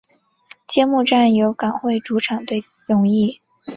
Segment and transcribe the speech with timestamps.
[0.65, 3.39] 揭幕战由港会主场对永义。